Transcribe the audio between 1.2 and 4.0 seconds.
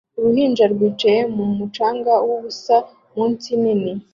ku mucanga wubusa munsi nini